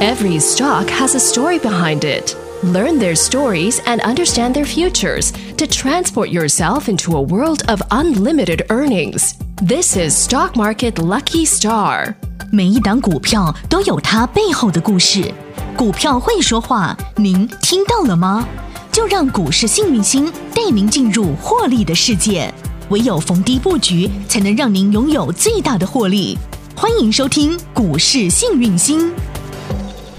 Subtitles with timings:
[0.00, 2.34] Every stock has a story behind it.
[2.62, 8.64] Learn their stories and understand their futures to transport yourself into a world of unlimited
[8.68, 9.34] earnings.
[9.56, 12.14] This is Stock Market Lucky Star.
[12.50, 15.32] 每一档股票都有它背后的故事，
[15.76, 18.46] 股票会说话，您听到了吗？
[18.90, 22.52] 就让股市幸运星带您进入获利的世界。
[22.90, 26.38] 唯有逢低布局，才能让您拥有最大的获利。
[26.76, 29.12] 欢迎收听股市幸运星。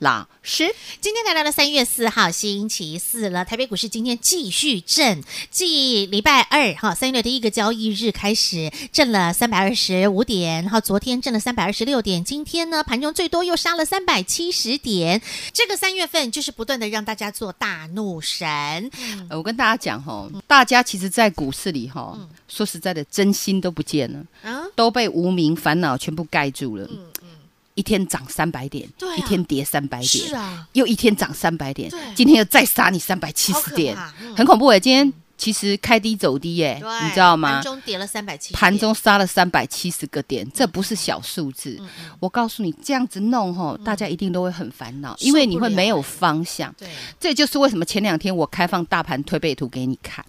[0.00, 15.20] 老师，今天来到了三月四号星期四了，台北股市今天继续震，继礼拜二哈三月的第一个交易日开始震了三百二十五点，然后昨天震了三百二十六点，今天呢盘中最多又杀了三百七十点，
[15.52, 18.46] 这个三月份就是不断的让大家做大怒神。
[19.28, 24.24] 呃、我跟大家讲哈，大家其实，在股市里哈，说实在的，真心都不见了，
[24.76, 26.88] 都被无名烦恼全部盖住了。
[27.78, 35.12] 一天涨三百点，对啊，一天跌三百点，是啊，又一天涨三百点，今天又再杀你三百七十点，嗯，很恐怖诶，今天。
[35.38, 37.54] 其实开低走低耶，你知道吗？
[37.54, 41.76] 盘中跌了三百七，盘中杀了三百七十个点，这不是小数字。
[41.80, 46.74] 嗯嗯、我告诉你，这样子弄吼，嗯、大家一定都会很烦恼，因为你会没有方向。
[46.76, 46.88] 对，
[47.20, 50.24] 这就是为什么前两天我开放大盘推背图给你看，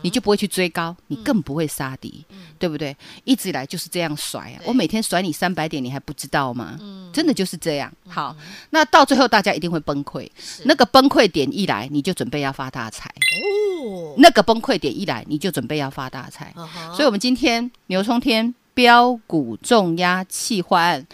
[0.00, 2.96] 你就不会去追高，你更不会杀低，嗯、对不对？
[3.24, 6.78] 一直以来就是这样甩啊，我每天甩你三百点，你还不知道吗？
[6.80, 7.92] 嗯、真的就是这样。
[8.08, 8.34] 好，
[8.70, 10.26] 那到最后大家一定会崩溃，
[10.64, 13.10] 那个崩溃点一来，你就准备要发大财。
[13.10, 14.48] 哦，那个。
[14.48, 16.54] 崩溃点一来，你就准备要发大财。
[16.56, 16.66] Uh.
[16.94, 21.06] 所以，我们今天牛冲天标股重压企划案，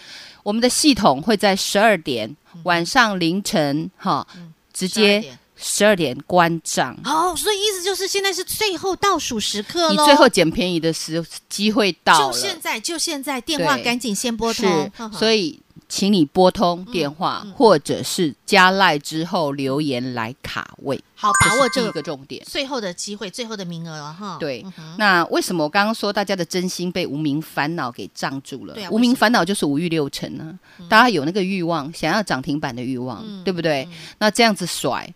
[0.44, 2.58] 我们的系统会在十二点、uh.
[2.62, 4.24] 晚上凌晨哈，
[4.72, 6.96] 直接十二点关账。
[7.02, 14.92] 好，oh, 所以意思就是现在是最后倒数时刻，你最后捡便宜的时机会到了，就现在，就现在，电话赶紧先拨通。
[15.12, 15.60] 所以。
[15.94, 24.36] 请你拨通电话，嗯嗯、或者是加赖之后留言来卡位，好把握这个一个重点，最后的机会，最后的名额了哈。
[24.40, 28.74] 对，嗯、那为什么我刚刚说大家的真心被无名烦恼给障住了？
[28.74, 33.84] 啊、无名烦恼就是五欲六尘呢、大家有那个欲望，想要涨停板的欲望，嗯、对不对？
[33.84, 35.08] 嗯、那这样子甩，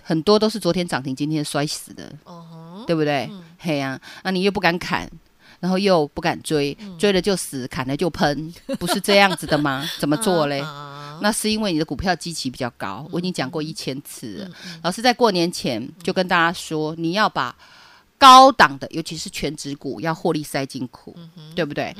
[0.00, 3.28] 很多都是昨天涨停，今天摔死的，哦、对不对？
[3.32, 5.10] 嗯、嘿呀、啊，那你又不敢砍。
[5.60, 9.88] 然后又不敢追，追了就死，砍了就喷， 不是这样子的吗？
[10.00, 10.60] 怎么做嘞？
[11.22, 14.50] 那是因为你的股票基期比较高，我已经讲过一千次了。
[14.82, 17.54] 老师在过年前就跟大家说，你要把
[18.16, 21.14] 高档的，尤其是全值股，要获利塞进库，
[21.54, 21.94] 对不对？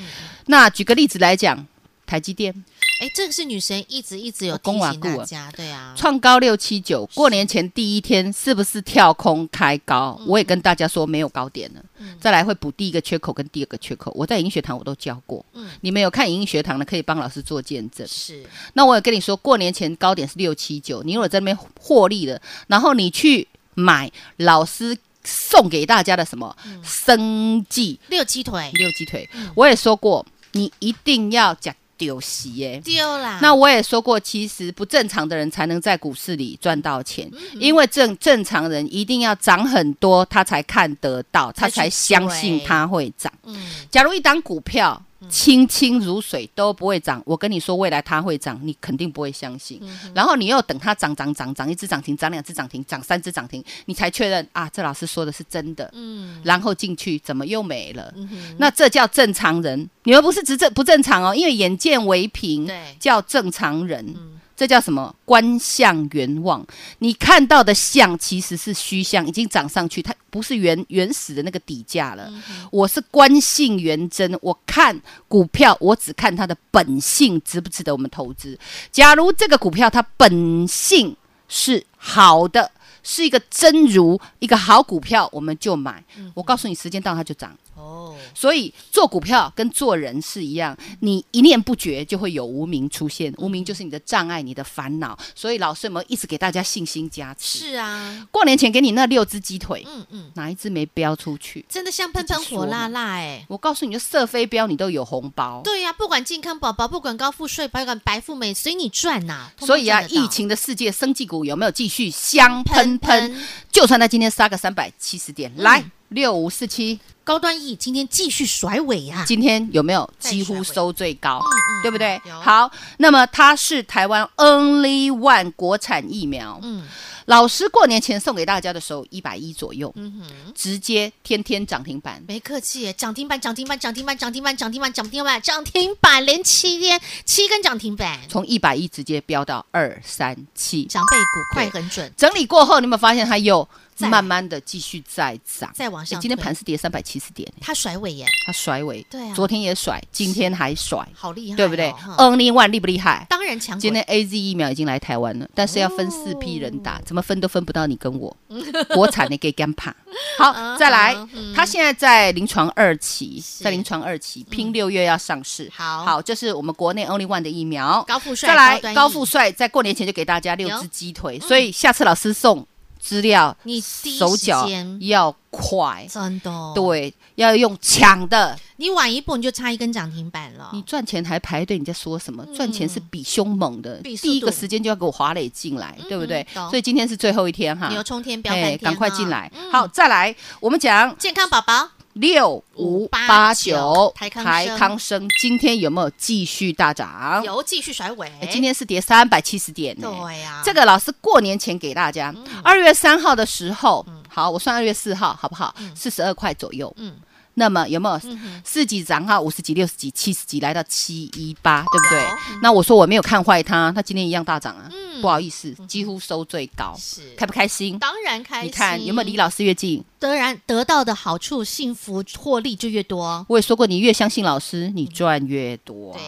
[0.46, 1.66] 那举个例子来讲，
[2.06, 2.64] 台积电。
[3.00, 10.20] 哎，这个是女神一直一直有提醒大家，对啊，创高六七九，过年前第一天是不是跳空开高？
[10.26, 14.12] 我也跟大家说没有高点了，嗯、再来会补第一个缺口跟第二个缺口。
[14.14, 18.06] 我在影音学堂我都教过，嗯，你们有看影音学堂的可以帮老师做见证。
[18.06, 18.44] 是，
[18.74, 24.94] 那我也跟你说，过年前高点是六七九，你如果在那边获利了，然后你去买老师
[25.24, 27.98] 送给大家的什么、嗯、生计？
[28.08, 31.74] 六鸡腿，六鸡腿，嗯、我也说过，你一定要讲。
[32.00, 33.38] 丢席耶，丢啦！
[33.42, 43.30] 那我也说过，其实不正常的人才能在股市里赚到钱，因为正正常人一定要涨很多，他才看得到，他才相信他会涨。
[43.44, 43.54] 嗯，
[43.90, 45.02] 假如一档股票。
[45.28, 49.78] 清清如水都不会涨，我跟你说未来它会涨，你肯定不会相信。
[49.82, 55.90] 嗯、然后你又等它涨涨涨涨，一只涨停，涨两只涨停，涨三只涨停，你才确认啊，这老师说的是真的。
[55.92, 58.12] 嗯，然后进去怎么又没了？
[58.16, 64.04] 嗯、那这叫正常人，你们不是只正不正常哦，因为眼见为凭，对叫正常人。
[64.16, 65.16] 嗯这叫什么？
[65.24, 66.62] 观相原望，
[66.98, 72.26] 你看到的相其实是虚相，已经涨上去，它不是原原始的那个底价了。
[72.28, 78.58] 嗯、我是观性原真，我看股票，我只看它的本性值不值得我们投资。
[78.92, 81.16] 假如这个股票它本性
[81.48, 82.70] 是好的，
[83.02, 86.04] 是一个真如一个好股票，我们就买。
[86.18, 87.56] 嗯、我告诉你，时间到它就涨。
[87.80, 95.18] 哦，所以做股票跟做人是一样，你一念不绝就会有无名出现，无名就是你的障碍，你的烦恼。
[95.34, 97.58] 所以老师有没有一直给大家信心加持。
[97.58, 101.64] 是啊，过年前给你那六只鸡腿， 嗯嗯，哪一只没飙出去？
[101.68, 103.46] 真的香喷喷火辣辣哎、欸！
[103.48, 105.62] 我告诉你，就射飞镖，你都有红包。
[105.64, 109.52] 对呀、啊，不管健康宝宝，不管高富帅，不管白富美，随你赚呐、啊。
[109.58, 113.34] 所以啊，疫情的世界，生技股有没有继续香喷喷？
[113.70, 116.98] 就算他今天杀个三百七十点，嗯、来六五四七。
[117.30, 121.38] 高端 E 今天继续甩尾呀、啊，今天有没有几乎收最高？
[121.38, 122.20] 嗯嗯、对不对？
[122.42, 126.58] 好，那么它是台湾 Only One 国产疫苗。
[126.60, 126.88] 嗯。
[127.26, 142.12] 老师过年前送给大家的时候，一百一左右，嗯哼，直接天天涨停板，没客气，涨停板，涨停板，涨停板，涨停板，涨停板，涨停板，涨停板，连七天七根涨停板，从一百一直接飙到二三七，长辈股快很准。
[142.16, 143.68] 整理过后，你有没有发现它又？
[144.06, 146.20] 慢慢的继续再涨，再往上。
[146.20, 153.26] 今天盘是跌三百七十点，它甩尾耶，它甩尾，对啊，昨天也甩，今天还甩，好厉害，对不对？Only One 厉不厉害？
[153.28, 153.78] 当然强。
[153.78, 158.36] 今天 AZ 疫苗已经来台湾了，但是要分四批人打，怎么分都分不到你跟我。
[158.94, 159.94] 国产的给干怕。
[160.38, 161.16] 好，再来，
[161.54, 165.70] 它现在在临床二期，在临床二期，拼六月要上市。
[165.74, 168.02] 好，好，就是我们国内 Only One 的疫苗。
[168.06, 172.66] 高富帅，再来，高富帅在过年前就给大家六只鸡腿，所以下次老师送。
[173.00, 174.68] 资料，你手脚
[175.00, 178.56] 要快，真的，对，要用抢的。
[178.76, 180.70] 你晚一步，你就差一根涨停板了。
[180.72, 182.44] 你赚钱还排队，你在说什么？
[182.54, 186.46] 赚钱是比凶猛的，第一个时间就要给我华磊进来，对不对？
[186.54, 189.50] 所以今天是最后一天哈，牛冲天飙翻天，赶快进来。
[189.72, 191.99] 好，再来，我们讲健康宝宝。
[192.14, 197.42] 六五八九台康生今天有没有继续大涨？
[197.44, 198.30] 有继续甩尾。
[198.50, 199.96] 今天是跌三百七十点。
[199.96, 202.34] 对呀，这个老师过年前给大家，
[202.64, 205.74] 二月三号的时候，好，我算二月四号好不好？
[205.94, 206.92] 四十二块左右。
[206.96, 207.14] 嗯，
[207.60, 208.18] 那么有没有
[208.64, 209.38] 四级涨哈？
[209.38, 212.58] 五十几、六十几、七十几，来到七一八，对不对？
[212.62, 214.90] 那我说我没有看坏它，它今天一样大涨啊。
[215.20, 216.96] 不好意思，几乎收最高。
[216.98, 217.98] 是开不开心？
[217.98, 218.68] 当然开心。
[218.68, 220.02] 你看有没有离老师越近？
[220.18, 223.44] 当然得到的好处、幸福、获利就越多。
[223.46, 226.14] 我也说过，你越相信老师，你赚越多。
[226.14, 226.22] 对。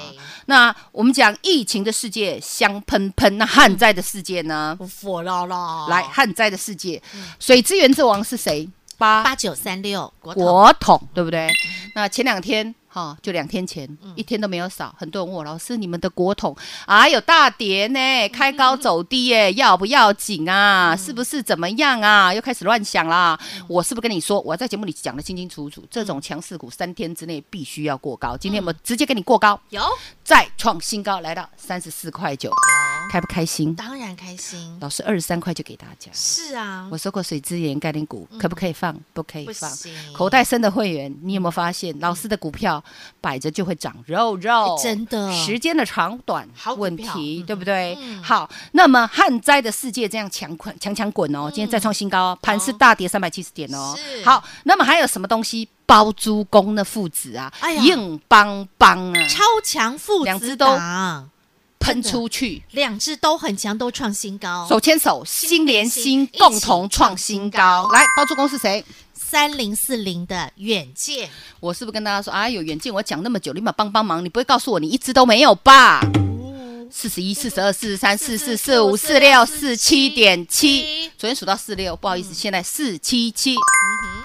[0.46, 4.78] 那我们讲疫情的世界香喷喷，那旱灾的世界呢？
[5.02, 5.88] 火辣辣。
[5.88, 7.02] 来，旱灾的世界，
[7.38, 8.68] 水资源之王是谁？
[9.02, 11.50] 八八九三六国国统，对不对？
[11.96, 12.72] 那前两天。
[12.94, 14.94] 哈，就两天前，一天都没有少。
[14.98, 16.54] 很多人问我老师，你们的国统
[16.84, 20.94] 啊有大跌呢，开高走低耶，要不要紧啊？
[20.94, 22.34] 是不是怎么样啊？
[22.34, 23.40] 又开始乱想啦。
[23.66, 28.36] 我是不是跟你说，我在节目里讲的清清楚楚，这种强势股三天之内必须要过高。
[28.36, 29.82] 今天我们直接给你过高，有
[30.22, 32.50] 再创新高，来到三十四块九，
[33.12, 33.74] 开不开心？
[33.74, 34.78] 当然开心。
[34.80, 36.10] 老师二十三块就给大家。
[36.14, 38.98] 是啊，我说过水资源概念股可不可以放？
[39.12, 39.70] 不可以放。
[40.14, 42.82] 口袋深的会员，你有没有发现老师的股票？
[43.20, 46.48] 摆着就会长肉肉，真的，时间的长短
[46.78, 47.94] 问题，对不对？
[48.22, 53.94] 好，那么旱灾的世界这样强滚强强滚哦，今天再创新高，盘是大跌三百七十点哦。
[54.24, 55.68] 好，那么还有什么东西？
[55.84, 60.64] 包租公的父子啊，硬邦邦啊，超强父子，两只都
[61.82, 67.90] 喷出去，两只都很强，都创新高，手牵手，心连心，共同创新高。
[67.92, 68.84] 来，包租公是谁？
[69.14, 72.48] 三零四零的远见，我是不是跟大家说啊？
[72.48, 76.00] 有远见，我讲那么久，立马帮帮忙，你不会告诉我你一只都没有吧？
[76.90, 83.56] 四十一、四十二、四十三、四四、四五、四六、四七点七，昨天数到四六，不好意思，现在四七七，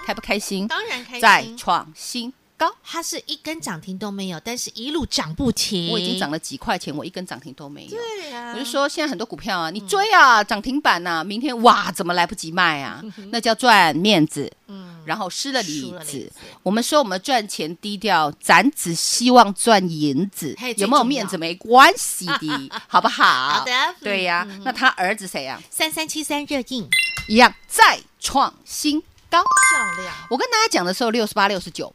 [0.06, 0.68] 开不开心？
[0.68, 5.90] 当然开心，再创新高，它是一根涨停都没有，但是一路涨不停。
[5.90, 7.90] 我已经涨了几块钱，我一根涨停都没有。
[7.90, 13.02] 对啊，我就说现在很多股票啊，你追啊，涨停板呐，明天哇，怎么来不及卖啊？
[13.30, 14.52] 那叫赚面子。
[14.66, 14.96] 嗯。
[15.06, 16.30] 然后失了里子，
[16.62, 23.24] 我们说我们赚钱低调，咱只希望赚银子，有没有面子没关系的， 好不好？
[23.24, 23.72] 好的，
[24.02, 24.46] 对呀。
[24.64, 25.58] 那他儿子谁呀？
[25.70, 26.86] 三三七三热映
[27.26, 29.00] 一样再创新
[29.30, 30.14] 高，漂亮。
[30.28, 31.90] 我跟大家讲的时候六十八、六十九，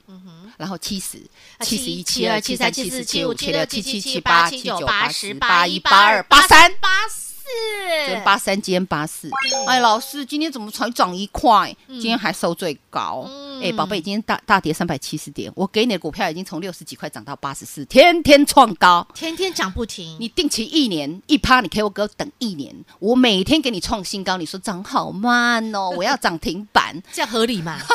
[0.64, 1.18] 然后七十、
[1.60, 7.23] 七十一、七二、七三、七四、七五、七六、七七、七八、七九、八十、八一、八二、八三、八四。
[8.06, 9.30] 今天八三，今天八四。
[9.68, 11.76] 哎，老师，今天怎么才涨一块？
[11.88, 13.28] 今天还收最高。
[13.62, 20.18] 哎，宝贝，今天大大跌三百七十点，我给你的股票已经从六十几块涨到八十四，天天创高，天天涨不停。
[20.20, 24.38] 你定期一年一趴，你给我哥等一年，我每天给你创新高。
[24.38, 27.78] 你说涨好慢哦， 我要涨停板，这样合理吗？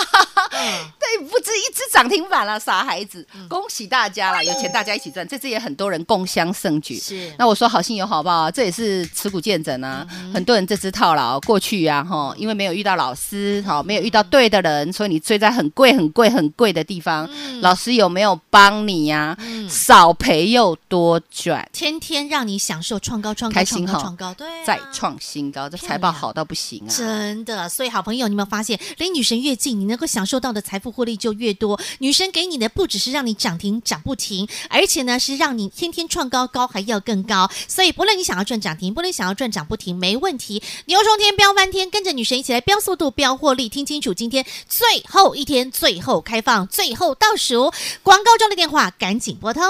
[0.99, 3.27] 对，不止一只涨停板了，傻孩子！
[3.49, 6.99] 恭喜大家了，有钱大家一起赚，这次也很多人共襄盛举。
[6.99, 10.07] 是，那我说好心有好报，这也是持股见诊啊。
[10.33, 17.29] 很多人这只套牢过去呀，哈，因为没有遇到老师，哈，没有遇到对的人，所以你追在很贵、很贵、很贵的地方。
[17.61, 19.37] 老师有没有帮你呀？
[19.69, 26.91] 少赔又多赚，天天让你享受创高、创高、创高、创高，对，再创新高，这财报好到不行啊！
[26.91, 31.79] 真的，所以好朋友，你有没有发现，离女神越近，你能够享受到的财富获利就越多。
[31.99, 37.51] 女神给你的不只是让你涨停涨不停，而且呢是让你天天创高，高还要更高。
[37.67, 40.63] 所以不论你想要赚涨停，不论想要转涨不停，没问题。
[40.87, 43.69] 牛冲天飙翻天，跟着女神一起来飙速度、飙获利。
[43.69, 45.59] 听清楚，今天最后一天。
[45.71, 49.63] 最后开放，最后倒数广告中的电话赶紧拨通。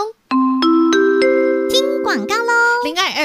[1.71, 2.53] 听广告喽，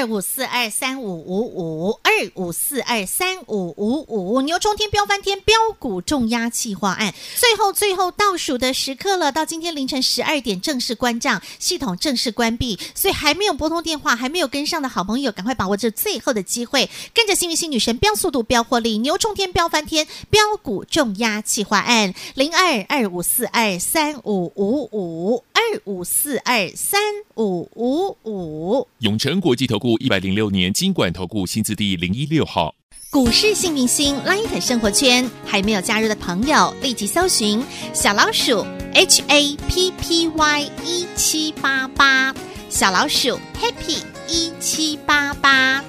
[0.04, 27.00] 五四二三五五五二五四二三五五五牛冲天飙翻天飙股重压企划案，最后最后倒数的时刻了，到今天凌晨十二点正式关账，系统正式关闭，所以还没有拨通电话，还没有跟上的好朋友，赶快把握这最后的机会，跟着幸运星女神飙速度飙获利，牛冲天飙翻天飙股重压企划案，零二二五四二三五五五二五四二三
[27.36, 28.86] 五五五。
[28.98, 32.74] 永诚国际投顾一百零六年金管投顾新字第零一六号。
[33.10, 42.34] 股市新明星 Light 生活圈还没有加入的朋友，立即搜寻小老鼠 H A P P Y 一七八八，
[42.68, 45.80] 小老鼠 Happy 一七八八，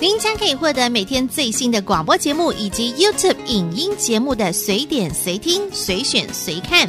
[0.00, 6.88] 您将可以获得每天最新的广播节目以及 YouTube 影音节目的随点随听、随选随看。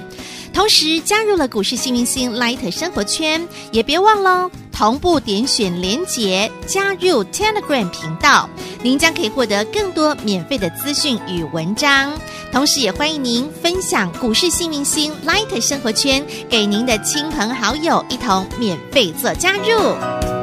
[0.53, 8.49] 同时加入了股市新明星 Light 生活圈，也别忘喽同步点选连结加入 Telegram 频道，
[8.81, 12.13] 您将可以获得更多免费的资讯与文章。
[12.49, 20.38] 同时，也欢迎您分享股市新明星 Light 生活圈给您的亲朋好友，一同免费做加入。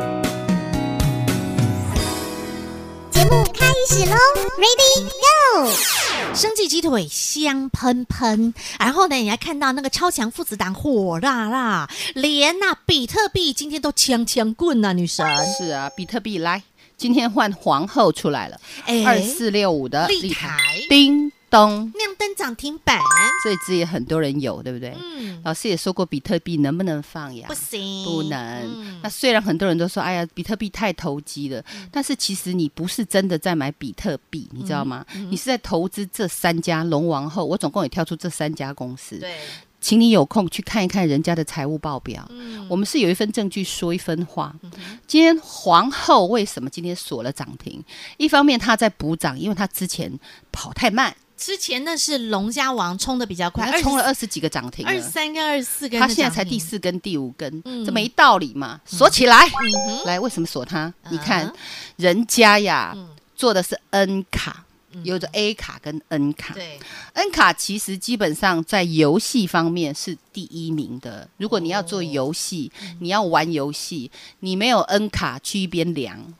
[3.76, 4.16] 目开始喽
[4.56, 6.34] ，Ready Go！
[6.34, 15.26] 生技鸡腿香喷喷，然后呢，你还看到那个超强父子档火辣辣，连那、啊、比特币今天都枪枪棍呐，女神
[15.58, 16.62] 是啊，比特币来，
[16.96, 18.58] 今天换皇后出来了，
[19.04, 21.30] 二四六五的立台叮。
[21.48, 23.00] 咚，亮灯涨停板，
[23.44, 24.94] 这支也很多人有，对不对？
[25.00, 27.46] 嗯，老师也说过，比特币能不能放呀？
[27.46, 28.38] 不行，不能。
[28.38, 35.06] 嗯、那虽然很多人都说，哎呀，比特币太投机了，嗯、但是其实你不是真的在买比特币，你知道吗？
[35.30, 39.16] 你是在投资这三家龙王后，我总共也挑出这三家公司。
[39.18, 39.36] 对，
[39.80, 42.26] 请你有空去看一看人家的财务报表。
[42.30, 44.52] 嗯，我们是有一份证据说一分话。
[44.62, 47.82] 嗯、今天皇后为什么今天锁了涨停？
[48.16, 50.18] 一方面她在补涨，因为她之前
[50.50, 51.14] 跑太慢。
[51.36, 58.80] 之前那是龙家王冲的比较快，他冲了二十几个涨停，二十三根、二十四根，他现在才第四根、第五根，嗯、这没道理嘛？
[58.86, 60.86] 锁起来，嗯、来，为什么锁它？
[61.04, 61.52] 嗯、你看
[61.96, 64.64] 人家呀，嗯、做的是 N 卡，
[65.02, 66.54] 有着 A 卡跟 N 卡。
[66.54, 66.78] 对
[67.12, 71.28] ，N 卡其实基本上在游戏方面是第一名的。
[71.36, 76.34] 如果你要做游戏，哦、你要玩游戏，你没有 N 卡去一边量。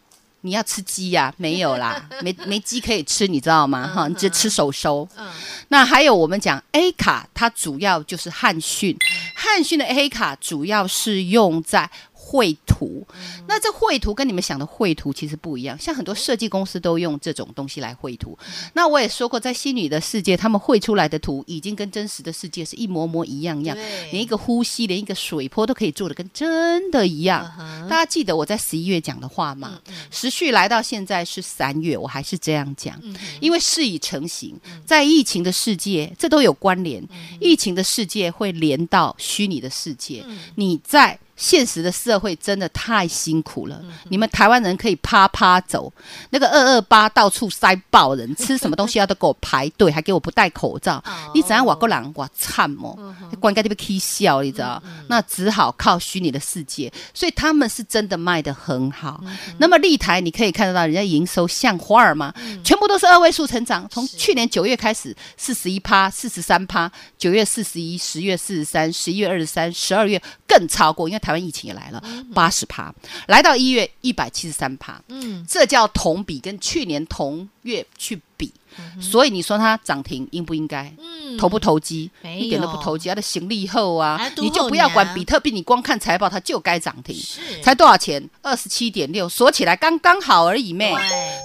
[0.47, 1.35] 你要吃鸡呀、啊？
[1.37, 3.87] 没有啦，没没鸡可以吃，你知道吗？
[3.93, 5.07] 哈，你只吃手收。
[5.17, 5.27] 嗯，
[5.69, 8.97] 那还有我们讲 A 卡，它主要就是汉讯，
[9.35, 11.91] 汉讯的 A 卡主要是用在。
[12.29, 13.07] 绘图，
[13.47, 15.79] 那这绘图跟你们想的绘图其实不一样。
[15.79, 18.37] 像很多设计公司都用这种东西来绘图。
[18.73, 23.77] 那我也说过，在虚拟的世界，他们绘出来的图已经跟真实的世界是一模模一样样，
[24.11, 27.49] 连一个呼吸，连一个水波都可以做的跟真的一样。
[27.89, 29.81] 大家记得我在十一月讲的话吗？
[30.11, 33.01] 时序来到现在是三月，我还是这样讲，
[33.41, 37.01] 因为事已成型，在疫情的世界，这都有关联。
[37.41, 40.25] 疫情的世界会连到虚拟的世界，
[40.57, 41.17] 你在。
[41.37, 45.93] 现实的社会真的太辛苦了，嗯、你们台湾人可以趴趴走，
[46.31, 54.83] 那个二二八到处塞爆人，吃什么东西要都给我排队，还给我不戴口罩，哦、你怎样我个人我惨哦，关该这边可以笑，你知道？
[54.87, 59.21] 嗯、那只好靠虚拟的世界，所以他们是真的卖的很好。
[59.27, 62.33] 嗯、那么立台你可以看得到，人家营收像花儿吗？
[62.39, 71.21] 嗯、全部都是二位数成长，从去年九月开始四十一趴、四十三趴，九月四十一，十月四十三，十一月二十三，十二月更超过，因为。
[71.27, 72.01] 台湾疫情也来了，
[72.33, 72.95] 八十趴，
[73.27, 78.53] 来到一月一百七十三趴，嗯，这叫同比跟去年同月去比，
[79.01, 80.93] 所以你说它涨停应不应该？
[80.99, 82.11] 嗯，投不投机？
[82.39, 87.17] 一点都不投机，它的行李后啊，你就不要管比特币，你光看财报它就该涨停，
[87.63, 88.23] 才多少钱？
[88.43, 90.95] 二十七点六，锁起来刚刚好而已，妹，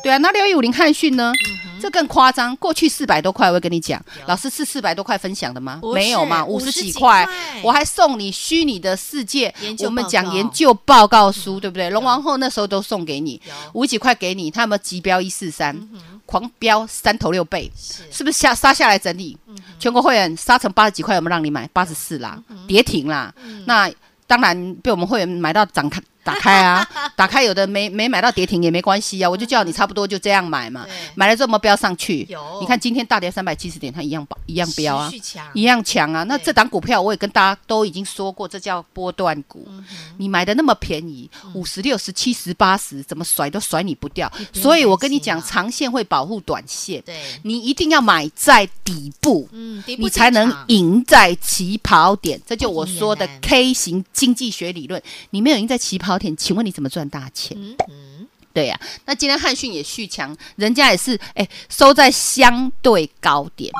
[0.03, 0.11] 对。
[0.11, 1.31] 啊，那六一五零汉讯呢？
[1.81, 5.81] 这更夸张，过去四百多块，我会跟你讲，老师是四百多块分享的吗？
[5.95, 7.27] 没有嘛，五十几块，
[7.63, 11.89] 我还送你虚拟的世界，我们讲研究报告书，对不对？
[11.89, 13.41] 龙王后那时候都送给你，
[13.73, 15.75] 五十几块给你，他有没有急飙一四三，
[16.31, 17.69] 狂飙三头六倍，
[18.09, 19.37] 是不是下杀下来整理？
[19.77, 21.67] 全国会员杀成八十几块，有没有让你买？
[21.73, 23.33] 八十四啦，跌停啦，
[23.65, 23.91] 那。
[24.27, 25.91] 当然被我们会员买到涨
[26.23, 30.85] 打开啊， 打开有的没没买到跌停也没关系啊，我就叫你差不多就这样买嘛，
[31.15, 32.27] 买了之后没标上去，
[32.59, 35.11] 你看今天大跌三百七十点，它一样一样标啊，
[35.53, 36.23] 一样强啊。
[36.23, 39.67] 那这档股票我也跟大家都已经说过，这叫波段股，
[40.17, 44.31] 你买的那么便宜，五十六十七十八十，怎么甩都甩你不掉。
[44.53, 47.03] 所以我跟你讲，长线会保护短线，
[47.43, 52.39] 你一定要买在底部，你才能赢在起跑点。
[52.45, 55.01] 这就我说的 K 型经济学理论，
[55.31, 56.10] 你没有赢在起跑。
[56.11, 57.57] 老田，请问你怎么赚大钱？
[57.57, 63.71] 嗯嗯、对呀、啊，那今天汉讯也续强，人家也是哎收在相对高点。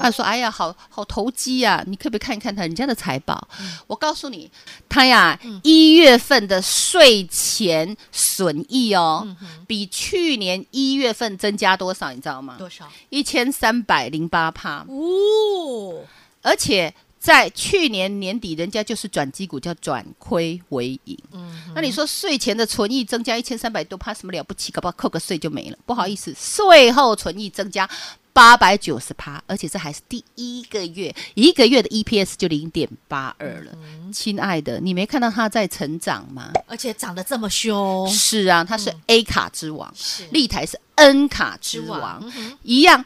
[0.00, 1.84] 他、说：“哎呀，好好投机啊！
[1.86, 3.48] 你可不可以看一看他人家的财报？
[3.60, 4.50] 嗯、我告诉你，
[4.88, 9.36] 他呀一月份的税前损益哦，嗯、
[9.66, 12.10] 比去年一月份增加多少？
[12.12, 12.56] 你知道吗？
[12.58, 12.90] 多少？
[13.10, 16.00] 一千三百零八帕哦，
[16.40, 16.94] 而且。”
[17.24, 21.18] 在去年年底，人家就是转基股，叫转亏为盈。
[21.32, 24.70] 嗯，那你说税前的存益增加一千三百多，怕什么了不起？
[24.70, 25.78] 搞不好扣个税就没了。
[25.86, 27.88] 不好意思，税后存益增加
[28.34, 33.72] 八百九十趴，而且这还是第一个月，一个月的 EPS 就零点八二了。
[33.72, 36.50] 嗯、亲爱的，你没看到它在成长吗？
[36.66, 38.06] 而且涨得这么凶。
[38.10, 43.02] 是啊，它是 A 卡之王，是立台是 N 卡之王，之王嗯、一样。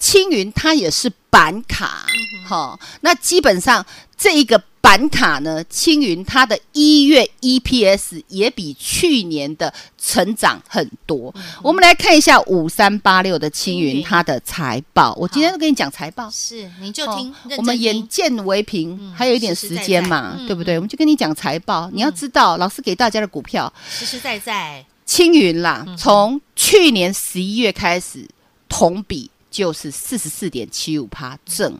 [0.00, 2.06] 青云它也是板卡，
[2.48, 3.84] 哈、嗯哼，那基本上
[4.16, 11.30] 这一个板卡呢，青云它的一月 EPS 也比去年的成长很多。
[11.36, 20.76] 嗯、我们来看一下五三八六的青云它的财报，我今天都跟你讲财报，是你就听，哦、我们眼见为凭，嗯、还有一点时间嘛，对不对？
[20.76, 24.84] 我们就跟你讲财报，嗯、你要知道老师给大家的股票实实在在。
[25.04, 28.26] 青云啦，从去年十一月开始
[28.68, 29.30] 同比。
[29.50, 31.78] 就是四十四点七五趴正，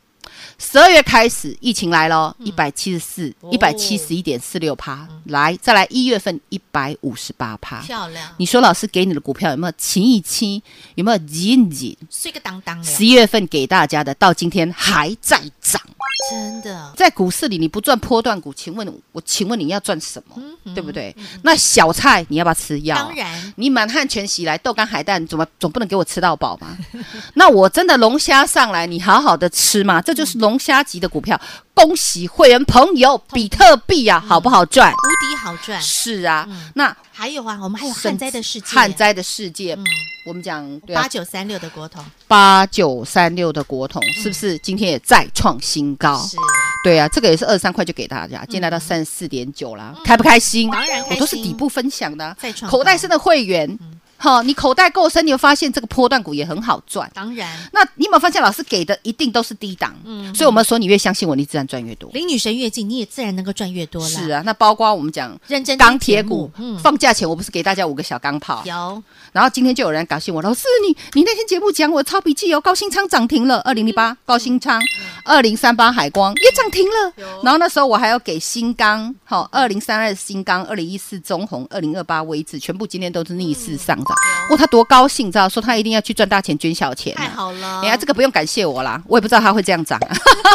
[0.58, 8.34] 十二月开始疫情来了，一百七十四，一百七十一点四六趴，来再来一月份一百五十八趴，漂亮。
[8.38, 10.60] 你说老师给你的股票有没有情一清？
[10.96, 11.96] 有没有紧紧？
[12.10, 12.84] 睡个当当的。
[12.84, 15.80] 十一月份给大家的，到今天还在涨。
[16.30, 20.36] 真的，在股市里你不赚波段股，请问我，请问你要赚什么？
[20.74, 21.14] 对不对？
[21.42, 22.94] 那小菜你要不要吃药？
[22.96, 26.76] 当然，你满汉全席来豆干海带，怎么总不能给我吃到饱吗？
[27.34, 31.40] 那我真的龙虾上来，你好好的吃嘛，这就是龙虾级的股票。
[31.72, 34.92] 恭喜会员朋友，比特币呀，好不好赚？
[34.92, 35.80] 无敌好赚。
[35.80, 39.76] 是啊，那还有啊，我们还有旱灾的世界，旱灾的世界，
[40.24, 46.18] 我们讲八九三六的国统，八九三六的国统是不是今天也再创新高？
[46.26, 46.38] 是，
[46.82, 50.70] 对啊，这个也是二十三块就给大家，今天来到三十四点九啦，开不开心？
[50.70, 52.34] 当然我都是底部分享的，
[52.66, 53.78] 口袋深的会员。
[54.22, 57.10] 好，你口袋够深，你会发现这个波段股也很好赚。
[57.14, 59.94] 当然，那你有没有发现老师给的一定都是低档？
[60.04, 62.10] 嗯，所以我们说你越相信我，你自然赚越多。
[62.12, 64.08] 离女神越近，你也自然能够赚越多了。
[64.08, 68.62] 是啊，那包括我们讲认真钢铁股，嗯，放假前我不是给大家五个小钢炮？
[68.66, 69.02] 有。
[69.32, 74.78] 然后今天就有人感谢我，老师你你那天节目讲我抄笔记哦，高新仓涨停了，二零零八高新仓，
[75.24, 77.40] 二零三八海光也涨停了。
[77.42, 84.50] 然后那时候我还要给新钢，好，二零三二新钢，二零一四中红，二零二八威致，全部今天都是逆势上涨。
[84.50, 84.80] 哇，他多。
[84.90, 87.80] 高兴，知道说他一定要去赚大钱捐小钱，太好了。
[87.82, 90.00] 哎呀，这个不用感谢我啦，我也不知道他会这样涨，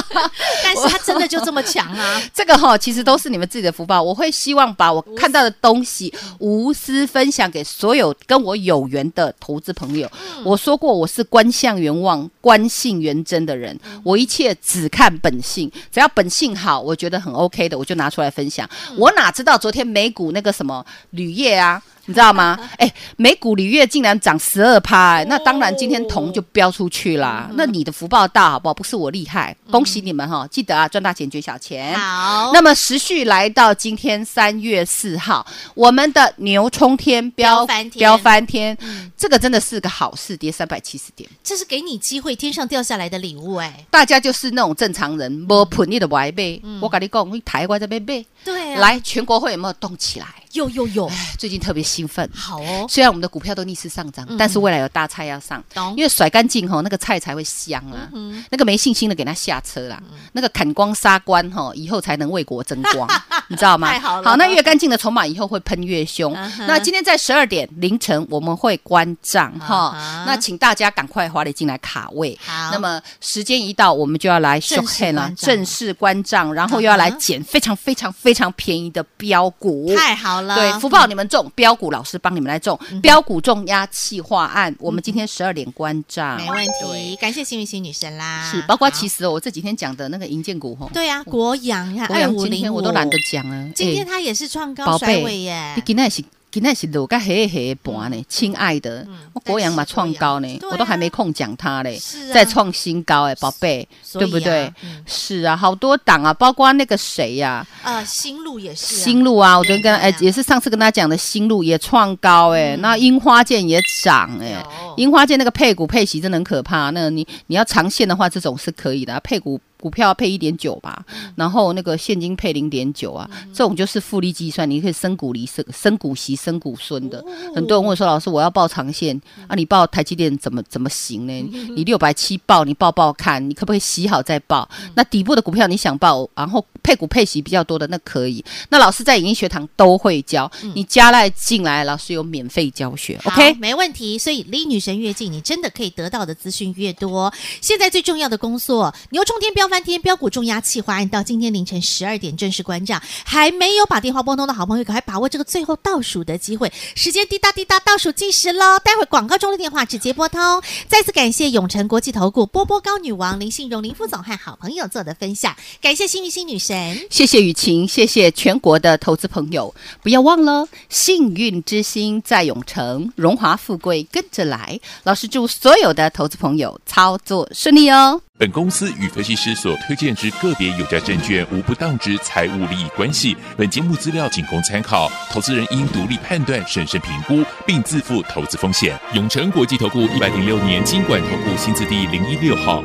[0.62, 2.22] 但是他真的就这么强啊！
[2.34, 4.02] 这个哈，其实都是你们自己的福报。
[4.02, 10.12] 我会希望把我看到的东西无私分享给所有跟我有缘的投资朋友。
[10.44, 18.70] 我说过，我是观相圆望、观性圆真的人，我一切只看本性，只要本性好，我觉得很 OK 的，我就拿出来分享。
[18.98, 21.82] 我哪知道昨天美股那个什么铝业啊？
[22.06, 22.58] 你知道吗？
[22.78, 27.50] 哎，美股铝业竟然涨十二趴，那当然今天铜就飙出去啦。
[27.56, 28.74] 那你的福报大好不好？
[28.74, 30.46] 不是我厉害，恭喜你们哈！
[30.48, 31.98] 记得啊，赚大钱捐小钱。
[31.98, 38.78] 好，那么时序来到今天三月四号，我们的牛冲天飙翻天，飙翻天，
[39.18, 43.86] 这个真的是个好事，跌三百七十点，这是给你机会天上掉下来的礼物哎。
[43.89, 50.28] 大家就是那种正常人，没盘你的歪背，我跟你讲，你台湾这边背，对，来全国会有没有动起来？
[50.56, 52.28] 有有有，最近特别兴奋。
[52.34, 55.63] 好哦，虽然我们的股票都逆势上涨，但是未来有大菜要上，
[55.96, 58.10] 因为甩干净吼，那个菜才会香啊。
[58.50, 63.08] 那个没信心的给他下车啦，那个砍光杀光吼，以后才能为国争光，
[63.50, 63.91] 你知道吗？
[63.91, 64.30] 太好了。
[64.30, 66.34] 好，那越干净的筹码以后会喷越凶。
[66.60, 72.38] 那今天在十二点凌晨我们会关账哈，那请大家赶快华丽进来卡位。
[72.46, 79.94] 好，那么时间一到，我们就要来正式正式关账，然后又要来捡非常非常非常便宜的标股。
[79.96, 80.44] 太好了。
[80.45, 87.15] 了，对，福报你们中，标股老师帮你们来中，标股重压气化案，我们今天十二点关账，没问题。
[87.17, 96.23] 感谢幸运星女神啦，是，包括其实我这几天讲的那个银建股吼，对啊，国阳你看二五零我都懒得讲啊，今天它也是创高甩尾耶，你今天是。
[96.56, 102.00] 今天是落个黑黑盘呢，亲爱的，我国阳嘛创高呢，我都还没空讲它嘞，
[102.34, 104.74] 再创新高哎，宝贝，对不对？
[105.06, 107.68] 是啊，好多档啊，包括那个谁呀？
[107.84, 114.65] 啊，新路也是，新路啊，我昨天跟哎也是上次跟他讲的新路也创高哎，那樱花剑也涨哎，
[114.96, 119.60] 樱花剑那个配股配息真的很可怕，那你你要长线的话，这种是可以的，配股。
[119.86, 127.24] 股票配一点九吧，然后那个现金配零点九啊，这种就是复利计算，你可以生股离、生生股息、生股孙的。
[127.54, 129.15] 很多人问说：“老师，我要报长线
[129.48, 131.34] 啊，你报台积电怎么怎么行呢？
[131.78, 134.67] 你六百七报，你报报看，你可不可以洗好再报？
[134.95, 138.43] 那底部的股票你想报，然后配股配息比较多的那可以。
[138.69, 143.54] 那老师在影音学堂都会教，你加赖进来，老师有免费教学，OK？
[143.60, 144.17] 没问题。
[144.17, 147.32] 所以离女神越近，你真的可以得到的资讯越多。
[147.62, 149.85] 现在最重要的工作，牛冲天飙翻。
[149.85, 158.79] 天标股重压企划案到今天凌晨十二点正式关账，还没有把电话拨通的好朋友，赶快把握这个最后倒数的机会，时间滴答滴答倒数计时喽！
[158.79, 160.41] 待会广告中的电话直接拨通。
[160.88, 174.79] 再次感谢永诚国际投顾波波高女王林信荣林副总和好朋友做的分享，感谢幸运星女神，谢谢雨晴，谢谢全国的投资朋友，不要忘了幸运之星在永诚，荣华富贵跟着来。
[175.03, 178.19] 老师祝所有的投资朋友操作顺利哦。
[178.38, 183.34] 本公司与分析师所推荐之个别有价证券无不当之财务利益关系。
[183.56, 189.00] 本节目资料仅供参考，投资人应独立判断、审慎评估，并自负投资风险。
[189.13, 192.84] 永诚国际投顾一百零六年经管投顾新字第零一六号。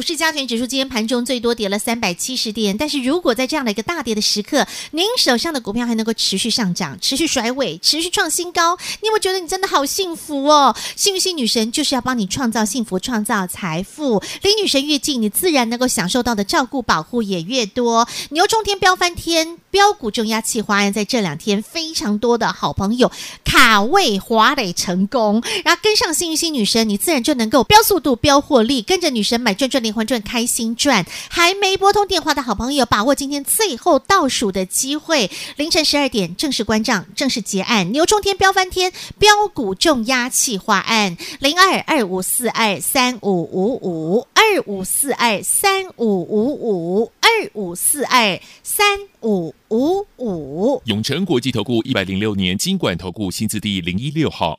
[0.00, 10.74] 股市加权指数今天盘中最多跌了三百七十点，但是如果在这样的一个大跌的时刻，您手上的股票还能够持续上涨、持续甩尾、持续创新高，你有没有觉得你真的好幸福哦？
[10.96, 18.08] 幸运星女神就是要帮你创造幸福、创造财富，离女神越近，你自然能够享受到的照顾、保护也越多。
[18.30, 23.12] 牛冲天、飙翻天、飙股重压企划，在这两天非常多的好朋友
[23.44, 29.80] 卡位华磊成功，然后跟上幸运星女神，你自然就能够飙速度、飙获利，跟着女神买赚赚。
[29.80, 31.04] 的欢赚，开心赚！
[31.28, 37.92] 还没拨通电话的好朋友，把握今天最后倒数的机会，凌晨十二点正式关账，正式结案。
[37.92, 50.82] 牛冲天飙翻天，飙股重压企划案，零二二五四二三五五五二五四二三五五五二五四二三五五五。
[50.86, 54.58] 永诚国际投顾一百零六年金管投顾新字第零一六号。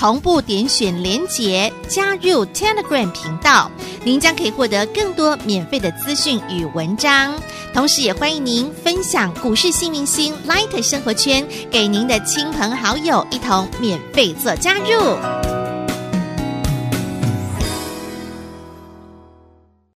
[0.00, 3.70] 同步点选连结加入 Telegram 频道，
[4.02, 7.34] 您将可以获得更多免费的资讯与文章。
[7.74, 15.49] 同时，也欢迎您分享股市幸运星 Light 生活圈给您的亲朋好友，一同免费做加入。